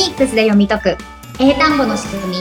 [0.00, 0.96] ニックスで読み解く
[1.38, 2.36] 英単語の仕組み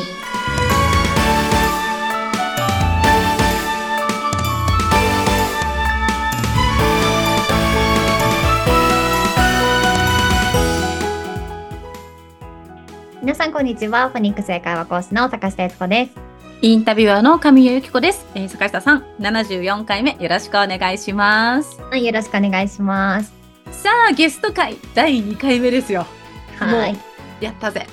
[13.21, 16.11] 皆さんこんにちはフォニックス英会話講師の坂下悦子です
[16.61, 18.25] インタビュアーの神谷由紀子です。
[18.35, 21.79] えー、坂下さん、74回目よろしくお願いします。
[21.83, 23.31] はいよろしくお願いします
[23.71, 26.05] さあ、ゲスト会第2回目ですよ。
[26.57, 27.08] はいも
[27.39, 27.87] やったぜ。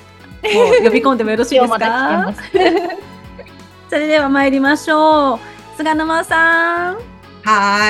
[0.53, 2.33] もう呼び込んでもよろしいですか？
[3.89, 5.39] それでは参りましょう。
[5.77, 7.01] 菅沼さん、は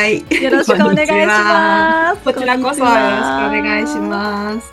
[0.03, 0.43] ーい。
[0.43, 1.11] よろしくお願いし
[1.43, 2.23] ます。
[2.23, 4.67] こちらこそよろしくお願いします。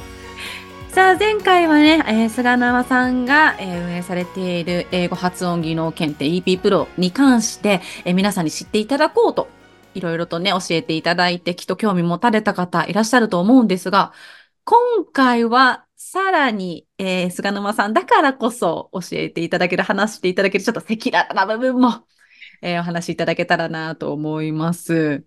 [0.88, 0.94] す。
[0.94, 9.48] さあ、前回はね、えー菅沼さんが、えー運営されている英語発音技能検定 EP プロに関して、えー皆さんに知っていただこうと、
[9.94, 14.12] いろいろとね、教えていただいて、きっと興味持たれた方いらっしゃると思うんですが、
[14.64, 14.78] 今
[15.12, 22.06] 回はさらに、えー菅沼さんだからこそ教えていただける、話していただける、ちょっと赤裸々な部分も、
[22.62, 25.24] えーお話しいただけたらなと思います。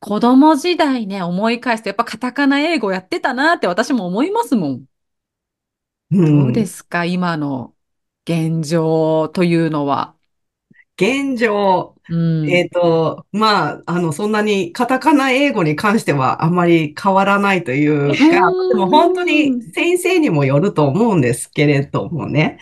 [0.00, 4.86] 子供時代ね、思い返すと、やっぱカタカナ英語やってたなって私も思いますもん。
[6.30, 7.74] どうですすか、今の
[8.28, 10.15] 現状というのは。
[10.98, 12.50] 現状、うん。
[12.50, 22.58] えっと、まあ、あの、そんなにカタカナ英語に関してはあまり変わらないというか、うんでも本当に先生にもよると思うんですけれどもね。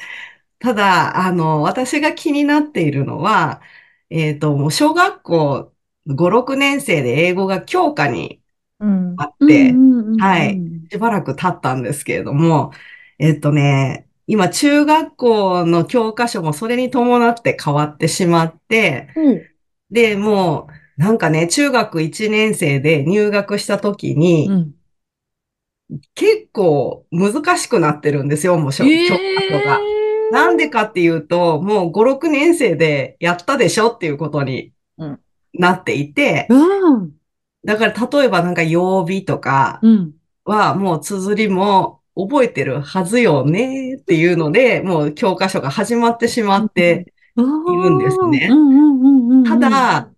[0.58, 3.62] ただ、あの、私が気になっているのは、
[4.10, 5.72] えっと、もう小学校
[6.06, 8.42] 5、6年生で英語が教科に
[8.80, 9.72] うんあって、
[10.18, 12.72] はいしばらく経ったんですけれども、
[13.18, 19.42] えっとね、今中学校の教科書もそれに伴って変わってしまって、うん
[19.90, 24.74] で、もう、なんかね、中学1年生で入学した時に、うん
[26.14, 29.80] 結構難しくなってるんですよ、もうしょ教科書が。
[30.32, 35.20] なんでかっていうと、もう5、6年生でやったでしょっていうことにうん
[35.52, 37.12] なっていて、うん。
[37.64, 40.14] だから例えばなんか曜日とか、うん。
[40.46, 48.50] はもう綴りも覚えてるはずよねっていうので、もう教科書が始まってしまって、いるんですね。
[49.46, 50.08] ただ、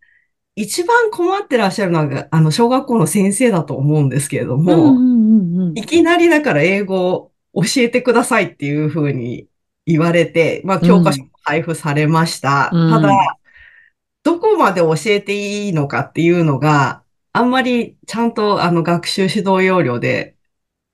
[0.54, 9.46] 一番困ってらっしゃるのが、あの、小学校の先生だと思うんですけれどうんも、いきなりだから英語を教えてくださいっていうふうに
[9.86, 12.70] 言われて、まあ、教科書も配布されました。
[12.72, 12.90] うん。
[12.90, 13.38] ただ、
[14.22, 17.02] どこまで教えていいのかっていうのが、
[17.32, 20.35] あんまりちゃんとあの学習指導要領で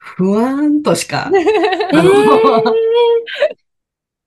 [0.05, 1.39] 不安としかえ
[1.97, 2.13] あのー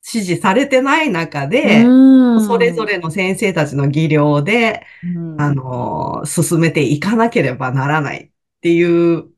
[0.08, 1.90] 指示されてない中で、う
[2.38, 8.30] んそれぞれの先生たちの技量で、うんあの、進めていかなければならないっ
[8.62, 9.30] ていう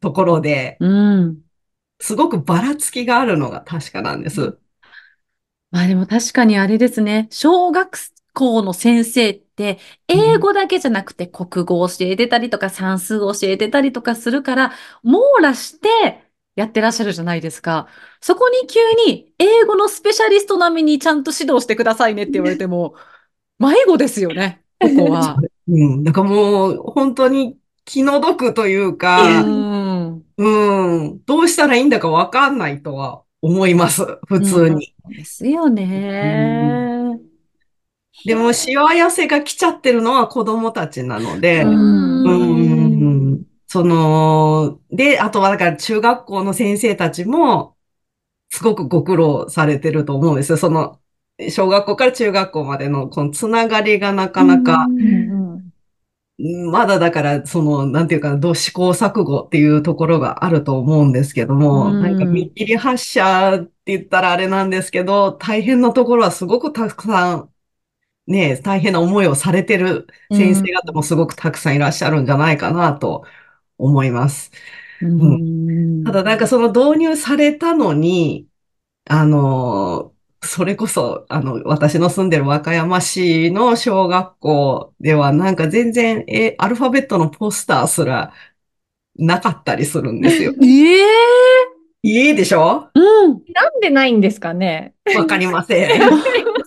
[0.00, 1.38] ところで、うん。
[2.00, 4.58] すごくばらつきがあるのが確かなんです。
[5.70, 7.28] まあでも確かにあれですね。
[7.30, 7.96] 小学
[8.34, 9.40] 校の先生
[10.08, 15.88] 英語だけじゃなくて国語を教えてたりとか算数を教えてたりとかするから、網羅して
[16.56, 17.88] やってらっしゃるじゃないですか。
[18.20, 22.94] そこに急に英語のスペシャリスト並みにちゃんと指導してくださいねって言われても、
[23.58, 25.36] 迷子ですよね、ここは。
[25.68, 26.04] うん。
[26.04, 30.24] だからもう、本当に気の毒といううか、ん。
[30.36, 34.04] うん、どうしたらいいんだかわかんないとは思います。
[34.26, 34.94] 普通に。
[35.08, 37.20] ですよね。
[38.24, 42.24] でも、しわ寄せが来ちゃってるのは子供たちなので、うん。
[42.24, 43.42] うん。
[43.66, 47.76] その、で、あとはだから中学校の先生たちも、
[48.50, 50.58] すごくご苦労されてると思うんですよ。
[50.58, 51.00] その、
[51.50, 54.86] 小学校から中学校までのこのつながりがなかなか、
[56.70, 62.00] まだだから、その、なんていうか、どう試行錯誤っていうところがあると思うんですけども、うん。
[62.00, 67.51] なんか見切り発車って言ったらあれなんですけど、大変なところはすごくたくさん、
[68.26, 73.24] ね、大変な思いをされてる先生方もすごくたくさんいらっしゃるんじゃないかなと
[73.78, 74.50] 思います。
[75.00, 75.06] う
[75.38, 78.48] んただなんかその導入されたのに、
[79.06, 88.32] あの、それこそ、あの、私の住んでる和歌山市の小学校ではなんか全然、え、アルファベットのポスターすら
[89.16, 90.52] なかったりするんですよ。
[90.62, 91.06] ええ
[92.04, 92.88] いいでしょ？
[92.94, 93.30] うん。
[93.52, 96.00] なんでないんですかねわかりません。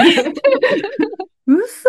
[1.46, 1.88] 嘘。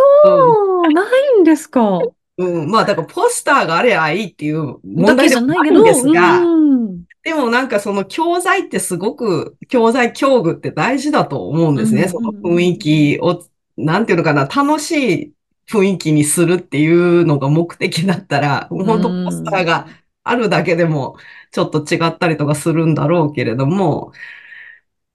[0.94, 1.04] な
[1.38, 2.00] いんですか？
[2.38, 5.80] うん、まあだからポスターがあればいいっていう問題でもなゃないけど。
[5.80, 7.04] いんですが、うん。
[7.24, 12.04] でもなんかその教材ってすごく、教材教具って大事だと思うんですね。
[12.04, 13.44] うんその雰囲気を、
[13.78, 15.34] なんていうのかな、楽しい
[15.70, 19.88] 雰囲気にするっていうのが目的だったら、ん本当ポスターが
[20.24, 21.18] あるだけでも
[21.52, 24.14] ちょっと違ったりとかするんだろうけれども、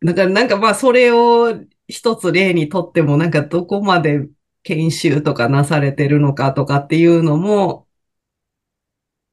[0.04, 1.54] だからなんかまあそれを
[1.88, 4.28] 一つ例にとってもなんかどこまで
[4.62, 7.86] 研修とかなされてるのかとかっていうのも、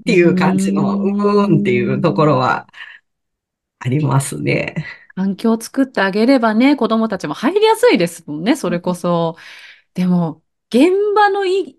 [0.01, 2.67] っていう感じの、うーんっていうところは
[3.79, 4.85] ありますね。
[5.15, 9.35] 環境を作ってあげればね、子供たちも入りやすいですもんね、それこそ。
[9.93, 11.77] でも、現場のい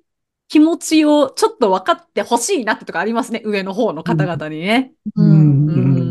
[0.49, 4.95] 気持ちをちょっと分かってほしいなってとかありますね、上の方の方々にね。
[5.17, 6.04] うんううんん。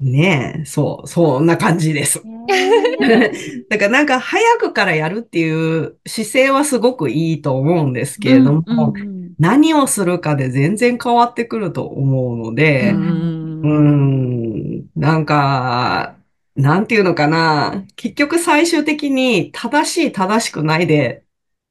[0.00, 2.22] ねえ、そう、そんな感じです。
[3.70, 8.62] だからなんか早くからやるっていう姿勢はすごくいいと思うんですけれども、
[8.94, 16.16] うんうん何をするかで全然変わってくると思うので、ううんん、なんか、
[16.54, 17.84] なんていうのかな。
[17.96, 21.24] 結局最終的に正しい正しくないで、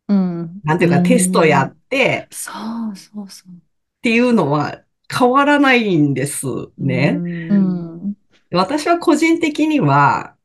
[0.10, 0.62] うん。
[0.64, 2.52] なんていうかうんテストやってそ
[2.92, 3.52] うそうそう。
[3.54, 3.56] っ
[4.02, 6.48] ていうのは変わらないんです
[6.78, 7.16] ね。
[7.18, 7.63] うんうん。
[8.54, 10.36] 私は個人的には、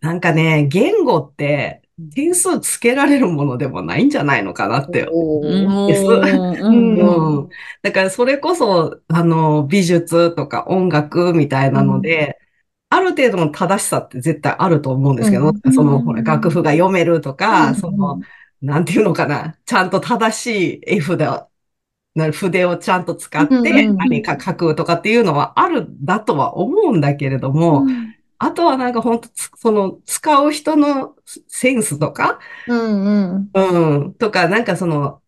[0.00, 1.82] なんかね、言語って
[2.14, 5.08] 点数つけられるものでもないんじゃないのかなって。
[5.10, 5.86] おー。
[5.86, 6.06] です。
[6.06, 6.52] うん。
[6.54, 7.42] うん。
[7.42, 7.48] うん。
[7.82, 12.38] だからそれこそ、あの、美術とか音楽みたいなので、
[12.90, 15.72] ある程度の正しさって絶対あると思うんですけど、うん。
[15.72, 16.04] その、うん。
[16.04, 17.74] ほら、楽譜が読めるとか、うん。
[17.74, 18.20] その、
[18.62, 21.18] なんていうのかな、ちゃんと正しい絵札、
[22.14, 27.86] な筆をちゃんと使ってうんうん何か書くとかっていうのはあるんだとは思うんだけれども、
[28.38, 31.14] あとはなんか本当その使う人の
[31.48, 32.38] センスとか、
[32.68, 33.50] うんうん。
[33.54, 35.22] うん、とかなんかその、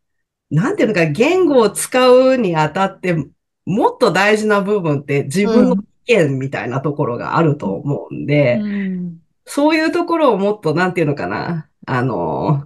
[0.51, 3.17] なんていうのか、言語を使うにあたって、
[3.65, 9.19] もっと大事な部分って自分の意見みたいなところがあると思うんで、うん。
[9.45, 12.65] そういうところをもっと、なんていうのかな、あの、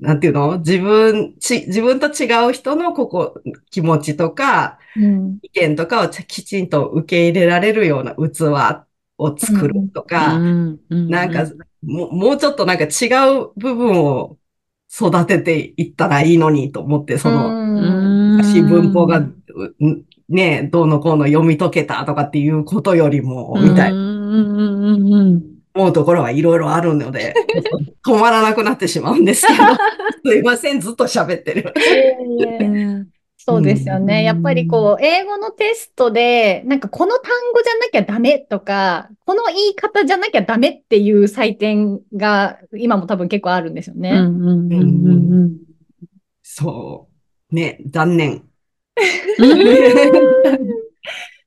[0.00, 0.58] なんていうの？
[0.58, 5.38] 自分、ち、自分と違う人のここ、気持ちとか、うん。
[5.42, 8.82] 意見とかをちきちんと受け入れられるような器
[9.18, 10.80] を作るとか、うん。
[10.88, 11.44] なんか、
[11.82, 13.08] もう、もうちょっとなんか違
[13.38, 14.38] う部分を
[14.90, 18.36] 育てていったらいいのにと思って、その、うん。
[18.36, 19.32] 昔文法が、う
[20.28, 23.98] ね、どうのこうの読み解けたとかっていうことよりも、みたいな。
[23.98, 25.53] な。
[25.74, 27.34] 思うところはいろいろあるので、
[28.06, 29.58] 止まらなくなってしまうんですけど、
[30.32, 31.74] すいません、ずっと喋ってる。
[33.36, 34.24] そうですよね。
[34.24, 44.12] やっぱりこう、英語のテストで、なんかこの単語じゃなきゃダメとか、この言い方じゃなきゃダメっていう採点が今も多分結構あるんですよね。
[46.42, 47.08] そ
[47.52, 47.54] う。
[47.54, 48.44] ね、残念。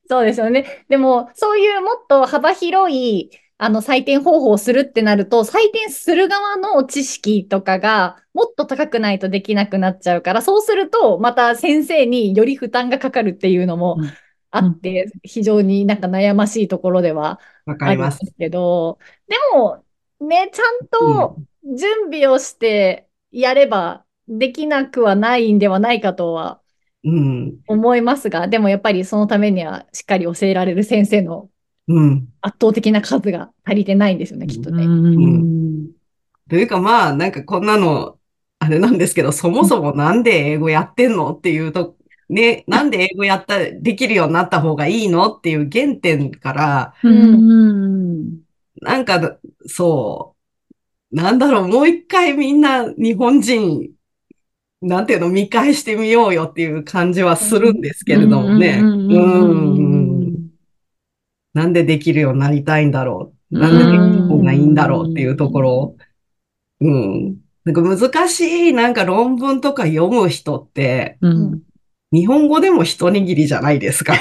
[0.10, 0.86] そうですよね。
[0.90, 14.18] でも、そういうもっと幅広い、あの、採点方法をするってなると、採点する側の知識とかがもっと高くないとできなくなっちゃうから、そうすると、また先生により負担がかかるっていうのもうん
[14.52, 18.34] あって、非常になんか悩ましいところではあるんでりますす。
[18.38, 19.84] けど、でも、
[20.20, 26.62] ね、ちゃんと準備をしてやればできなくはないんではないかとは
[27.04, 27.60] うん。
[27.68, 31.50] 思いますが、でもやっぱりそのためにはしっかり教えられる先生の
[31.88, 32.28] うん。
[32.42, 34.86] 圧倒的な数が足りてないんですよね、きっとね。
[36.50, 38.18] というかまあ、なんかこんなの、
[38.60, 41.96] あれなんですけど、そもそもなんで英語やってんのっていうと、
[42.30, 46.94] ね、なんで英語やった、できるようになった方がいいのっていう原点から、
[48.82, 50.36] なんか、そ
[51.12, 53.92] う、なんだろう、もう一回みんな日本人、
[54.82, 58.80] なんていうの、見返してみようよっていう感じはするんですけれどもね。
[58.82, 59.97] うん。
[61.58, 63.60] なんでできるようになりたいんだろう。
[63.60, 65.98] なんでできる方がいいんだろうっていうところを。
[66.82, 67.38] うん。
[67.66, 71.62] なんか難しいなんか論文とか読む人って、うん
[72.14, 74.14] 日本語でも一握りじゃないですか。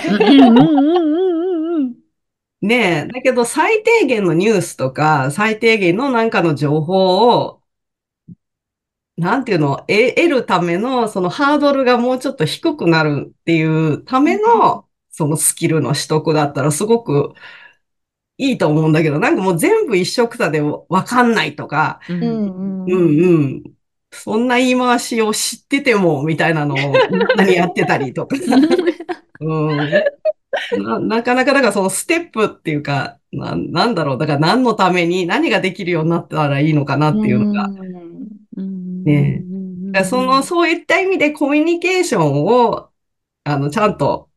[2.60, 3.12] ねえ。
[3.12, 7.62] だけど最低限のニュースとか、最低限のなんかの情報を、
[9.16, 14.85] なんていうの、え得るためのそのハードルがもうちょっと低くなるっていうための、
[15.16, 17.32] そのスキルの取得だったらすごく
[18.36, 22.84] いいと思うんだけど、なんかもう全部一緒くたでわかんないとか、うんうん。
[22.84, 23.62] うんうん。
[24.10, 26.94] そんな言い回しを知ってても、みたいなのを
[27.34, 28.36] 何やってたりとか。
[29.40, 29.76] うん。
[30.84, 37.70] な、なかなか、だからそのステップっていうか、な、なんだろう、だから何のために何ができるようになったらいいのかなっていうのが。
[39.04, 39.42] ね。
[39.92, 42.90] だその、そういった意味でコミュニケーションを、
[43.44, 44.28] あの、ちゃんと、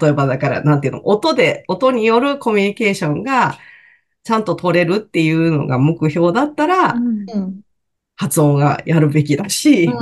[0.00, 3.58] 例えばだから、なんていうの、音で、音によるコミュニケーションが、
[4.24, 7.60] ちゃんと取れるっていうのが目標だったら、うん。
[8.16, 9.94] 発音がやるべきだし、うん。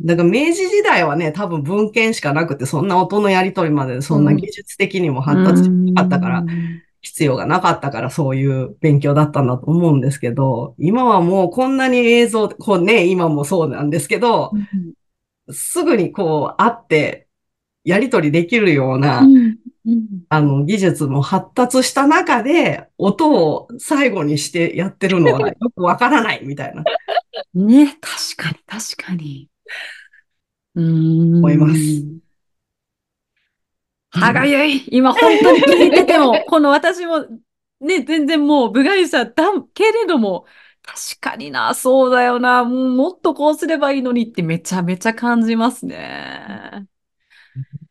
[0.00, 14.52] だから明治時代はね、多分文献しかなくて、そんな音のやり取りまで、そんな技術的にも発達してなかったから、うん必要がなかったからそういう勉強だったんだと思うんですけど、今はもうこんなに映像、こうね、今もそうなんですけど、
[15.50, 17.26] すぐにこう会って
[17.84, 26.84] やり取りできるような、うんうんあの技術も発達した中で音を最後にしてやってるのは よくわからないみたいな。
[27.52, 29.50] ね、確かに、確かに。
[30.76, 31.36] うーん。
[31.38, 32.22] 思います
[34.10, 34.84] 歯がゆい。
[34.90, 37.26] 今本当に聞いてても、 この私も
[37.80, 39.32] ね、全然もう部外者だ
[39.74, 40.46] けれども、
[40.82, 46.86] 確かにな、そうだよな、もっとこうすればいいのにってめちゃめちゃ感じますね。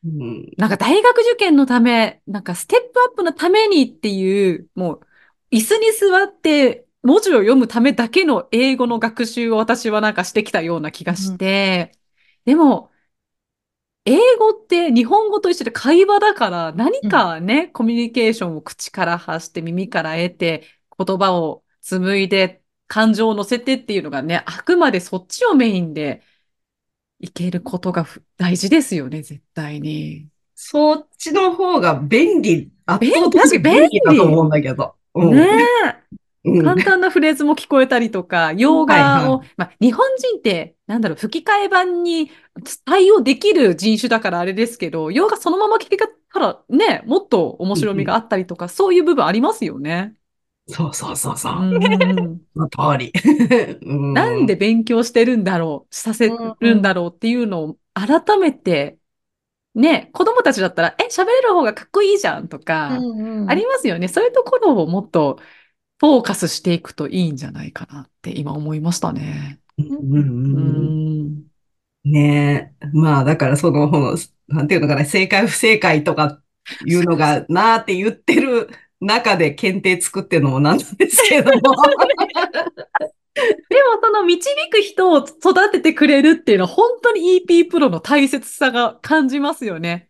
[0.03, 0.51] うん。
[0.58, 5.01] なんか大学受験のため、なんかステップアップのためにっていう、もう
[5.51, 11.91] 椅子に座って文字を読むためだけの英語の学習を私はなんかしてきたような気がして、
[12.46, 12.91] でも、
[14.05, 20.67] 英語って日本語と一緒で会話だから何かね、コミュニケーションを口から発して耳から得て
[20.98, 26.24] 言葉を紡いで感情を乗せてっていうのがね、あくまでそっちをメインで
[27.21, 30.27] いけることがふ大事ですよね、絶対に。
[30.55, 34.95] そっちの方が便利、圧倒的に便利だと思うんだけど。
[35.13, 35.45] うんね
[36.43, 42.31] うんえ、簡単なフレーズも聞こえたりとか、 洋画を、はまあ、日本人って、なんだろう、吹き替え版に
[42.85, 46.09] 対応できる人種だからあれですけど、洋画そのまま聞けた
[46.39, 50.15] らね、もっと面白みがあったりとか、そういう部分ありますよね。
[50.71, 52.39] そうそうそうそうう。
[52.55, 53.11] の通り。
[53.81, 58.97] うんなんで勉強してるんだろう、させるんだろうっていうのを改めて、
[59.73, 62.89] ね、子供たちだったら、え、喋れる方がかっこいいじゃんとか、
[63.47, 64.07] ありますよね。
[64.07, 65.39] そういうところをもっと
[65.99, 69.59] フォーカスしていくといいんじゃないかなって今思いましたね。
[69.77, 71.43] うんううんうんん。
[72.03, 72.87] ねえ。
[72.93, 74.15] まあ、だからその
[74.47, 76.41] なんていうのかな、正解不正解とか
[76.85, 78.69] いうのがなーって言ってる
[79.01, 81.60] 中で検定作ってるのもなんなんですけども。
[83.34, 90.10] でもその導く人を育ててくれるっていうのは本当に EP プロの大切さが感じますよね。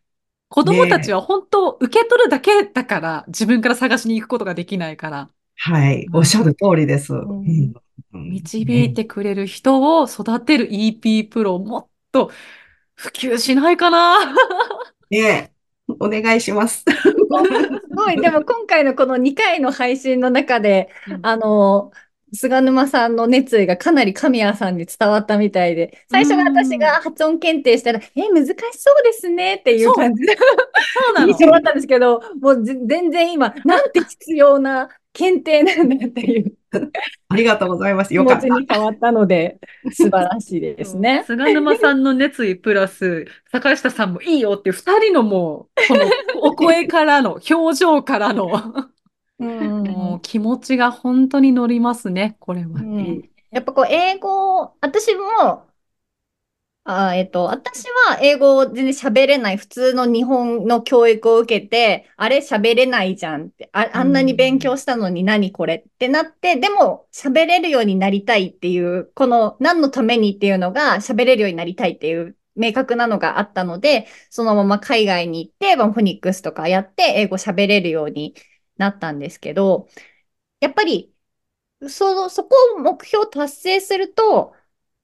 [0.49, 6.07] 子供たちは本当受け取るだけだから自分から探しに行くことができないからはい。
[6.11, 7.13] おっしゃる通りです。
[7.13, 12.31] んうん導いてくれる人を育てる EP プロをもっと
[12.95, 14.33] 普及しないかな。
[15.09, 15.51] ねえ。
[15.99, 16.85] お願いします。
[16.89, 17.13] す
[17.95, 20.89] ごい、でも今回のこの2回の配信の中で、
[21.21, 21.91] あの、
[22.33, 31.45] 菅沼さんの熱意がかなり神谷さんに伝わったみたいで、最初が私が発音検定したら、え、難しそうですねっていう感じでそうなの 印。
[31.45, 36.57] 象だったんですけど、もうぜ全然今、なんて必要な検定なんだっていう
[37.29, 38.09] ありがとうございます。
[38.09, 38.47] 気よかった。
[38.47, 39.59] に変わったので、
[39.91, 41.23] 素晴らしいですね。
[41.25, 46.05] 菅沼さんの熱意プラス、坂下さんもいいよっていう二人のもう、この
[46.41, 48.49] お声からの、表情からの、
[49.39, 53.03] うんもう気持ちが本当に乗りますね、これはうね。
[53.03, 55.70] んやっぱこう、英語、私も、
[56.83, 78.33] あ、えっと、私は英語を全然喋れない、普通の日本の教育を受けて、あれ喋れないじゃんって、あ、あんなに勉強したのに何これってなって、でも喋れるようになりたいっていう、この何のためにっていうのが喋れるようになりたいっていう明確なのがあったので、そのまま海外に行って、まあフォニックスとかやって英語喋れるように
[78.77, 79.87] なったんですけど、
[80.61, 81.13] やっぱり、
[81.89, 84.53] そ、そこを目標達成すると、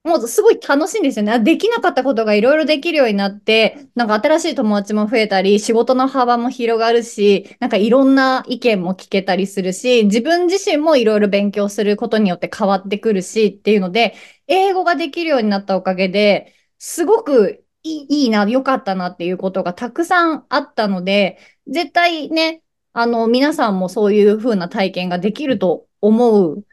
[0.08, 1.40] もうすごい楽しいんですよね。
[1.40, 14.16] できなかったことがいろいろできるようになって、なんか新しい友達も増えたり、仕事の幅も広がるし、なんかいろんな意見も聞けたりするし、自分自身もいろいろ勉強することによって変わってくるしっていうので、
[14.48, 26.66] 英語ができるようになったおかげで、すごくいいいいな、良かったなっていうことがたくさんあったので、絶対ね、あの、皆さんもそういう風な体験ができると思う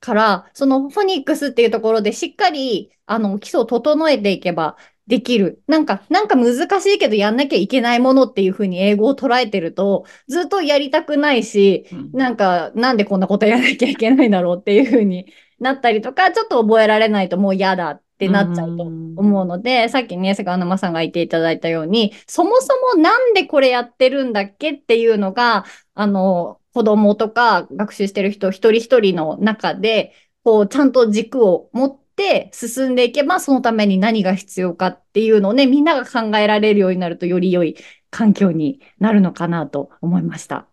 [0.00, 4.76] から、そのフォニックスっていうところでしっかり、あの、基礎を整えていけば
[5.06, 5.62] できる。
[5.66, 25.64] なんか、なんか難しいけどやんなきゃいけないものっていう風に英語を捉えてると、ずっとやりたくないし、うんなんか、なんでこんなことやらなきゃいけないんだろうっていう風になったりとか、ちょっと覚えられないともう嫌だってなっちゃうと思うので、さっきね、菅沼さんが言っていただいたように、そもそもなんでこれやってるんだっけっていうのが、
[25.94, 37.76] あの、子供とか学習してる人一人一人の中で、こう、ちゃんと軸を持って進んでいけば、そのために何が必要かっていうのをね、みんなが考えられるようになると、より良い
[38.10, 40.68] 環境になるのかなと思いました。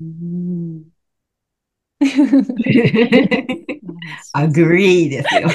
[0.00, 0.82] うん
[4.32, 5.48] agree ですよ。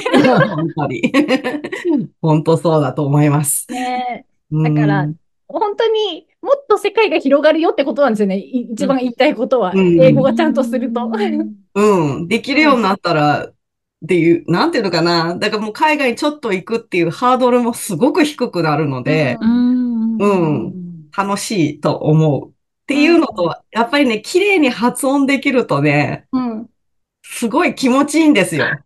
[0.48, 1.12] 本当に。
[2.22, 3.70] 本当そうだと思います。
[3.70, 5.06] ねだから
[5.46, 8.38] 本当にもっと世界が広がるよってことなんですよね。
[8.38, 9.72] い一番言いたいことは。
[9.74, 11.10] うん英語がちゃんとすると。
[11.74, 15.34] うん、できるようになったら、っていう、なんていうのかな。
[15.36, 20.16] だからもう海外にちょっと行くっていうハードルもすごく低くなるので、うん。
[20.16, 20.26] う
[20.68, 20.74] ん
[21.16, 22.48] 楽しいと思う。
[22.48, 22.52] っ
[22.86, 26.70] ていうのと、やっぱりね、綺麗に発音できるとね、うん。
[27.22, 28.66] すごい気持ちいいんですよ。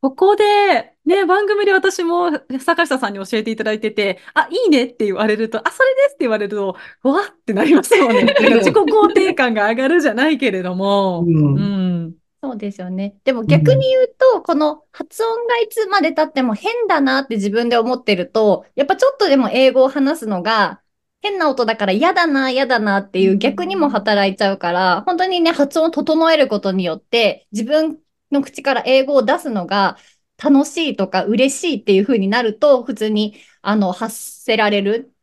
[0.00, 2.30] ここで、ね、番組で私も
[2.60, 8.24] 坂下さんに教えていただいてて、あ、いいねって言われると、あ、それですって言われると、わってなりますもんね。
[8.24, 11.24] なんか自己肯定感が上がるじゃないけれども。
[11.26, 12.14] うんうん。
[12.42, 13.16] そうですよね。
[13.24, 20.80] でも逆に言うと、この発音がいつまで経っても変だなって自分で思ってると、やっぱちょっとでも英語を話すのが
[21.22, 27.98] 変な音だから嫌だな、嫌だなっていう逆にも働いちゃうから、本当にね、発音を整えることによって、自分
[28.30, 29.96] の口から英語を出すのが
[30.42, 35.14] 楽しいとか嬉しいっていう風になると、普通にあの発せられる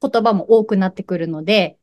[0.00, 1.78] 言葉も多くなってくるので、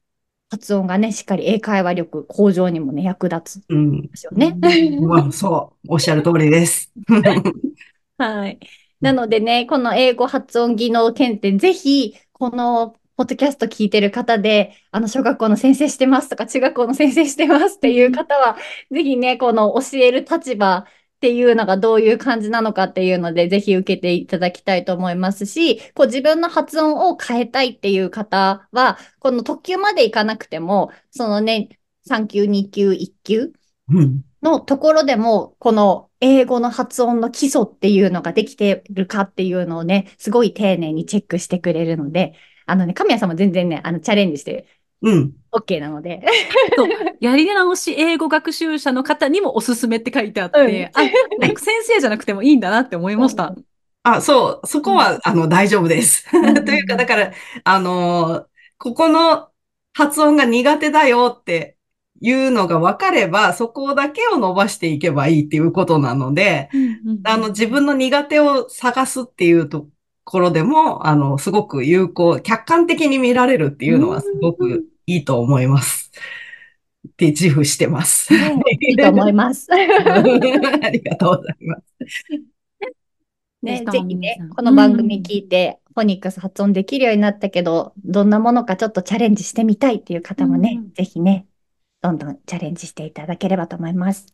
[0.50, 4.02] 発音がね、しっかり英会話力向上にもね、役立つんうん。
[4.02, 4.58] ですよね。
[5.02, 5.94] まあ、そう。
[5.94, 6.92] おっしゃる通りです。
[8.18, 8.60] はい。
[9.00, 18.58] なのでね、この英語発音技能検定、ぜひ、このポッドキャスト聞いてる方で、あの、小学校の先生してますとか、中学校の先生してますっていう方は、
[18.92, 20.86] ぜひね、この教える立場
[21.20, 33.52] っていうのがどういう感じなのかっていうので、ぜひ受けていただきたいと思いますし、こう自分の発音を変えたいっていう方は、この特級までいかなくても、そのね、3級、2級、1級
[33.90, 34.24] うん。
[34.42, 42.34] のところでも、この英語の発音の基礎っていうのができてるかっていうのをね、すごい丁寧にチェックしてくれるので、
[42.66, 44.66] あのね、神谷さんも全然ね、あの、チャレンジして
[45.02, 45.34] うん。
[45.52, 46.24] OK なので。
[47.20, 51.10] やり直し英語学習者の方にもおすすめって書いてあって、うんあ、
[51.58, 53.56] 先生じゃなくてもいいんだなって思いました。
[54.04, 54.68] あ、そう。
[54.68, 56.26] そこは、あの、大丈夫です。
[56.36, 57.32] ん というか、だから、
[57.64, 58.50] あのー
[58.82, 59.50] ここの
[59.94, 61.76] 発音が苦手だよって
[62.22, 66.70] いうのが分かれば、そこだけを伸ばしていけばいいっていうことなので、
[67.26, 69.90] あの、自分の苦手を探すっていうと
[70.24, 76.12] ころでも、あの、すごく有効、客観的に見られるっていうのはすごくいいと思います。
[77.08, 78.32] って自負してます。
[78.34, 78.38] い
[78.94, 79.68] いと思います。
[79.74, 79.80] あ
[80.92, 81.84] りがとうございます。
[83.64, 91.48] ね、ぜひねこの番組聞いて、フォニックス発音できるようになったけど、どんなものかちょっとチャレンジしてみたいっていう方もね、うんぜひね、
[92.02, 94.28] どんどんチャレンジしていただければと思います。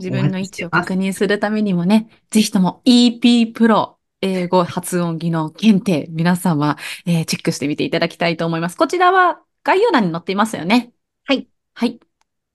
[0.00, 8.76] 自分の位置を確認するためにもね、ぜひとも EP プロ英語発音技能検定、皆様、えーチェックしてみていただきたいと思います。
[8.76, 10.92] こちらは概要欄に載っていますよね。
[11.24, 11.48] はい。
[11.74, 12.00] はい。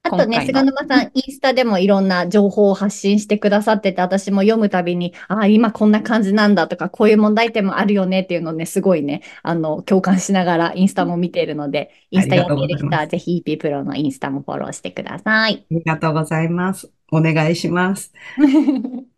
[0.03, 15.67] あとね、菅沼さん、インスタでもいろんな情報を発信してくださってて、私も読むたびに、ああ、今こんな感じなんだとか、こういう問題点もあるよねっていうのをね、すごいね、あの、共感しながらインスタも見ているので、インスタやっている人あはぜひ EP プロのインスタもフォローしてください。
[15.71, 16.91] ありがとうございます。
[17.11, 18.13] お願いします。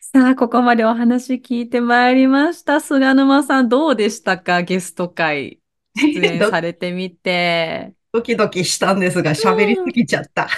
[0.00, 2.80] さあ、ここまでお話聞いてまいりました。
[2.80, 4.62] 菅沼さん、どうでしたか？
[4.62, 5.60] ゲスト会
[5.96, 7.92] 出演されてみて。
[8.12, 10.48] ドキドキしたんですが、喋りすぎちゃった。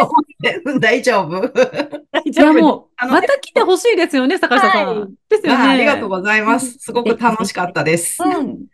[0.80, 1.44] 大丈夫？
[2.24, 4.86] いや、 もう、また来てほしいですよね、坂下さん。
[4.86, 5.62] はいですよね。
[5.64, 6.76] あありがとうございます。
[6.78, 8.20] すごく楽しかったです。
[8.22, 8.64] あうん。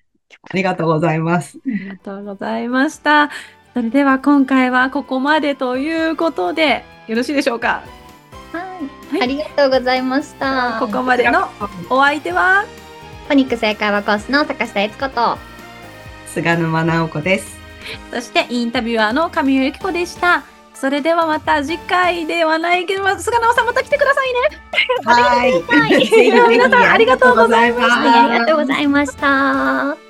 [0.54, 1.58] りがとうございます。
[1.66, 3.30] ありがとうございました。
[3.74, 7.82] それでは今回はここまでということで、よろしいでしょうか？
[8.52, 8.62] はい。
[9.12, 10.78] はいありがとうございました。
[10.80, 11.46] ここまでの
[11.90, 12.64] お相手は、
[13.26, 15.36] フォニックス英会話コースの坂下悦子と、
[16.32, 17.58] 菅沼直子です。
[18.10, 20.44] そしてインタビュアーの上尾由紀子でした。
[20.74, 24.40] それではまた次回ではないけど、菅直さんまた来てくださいね。
[25.04, 25.52] はい。
[26.48, 30.09] 皆さんありがとうございましたありがとうございました。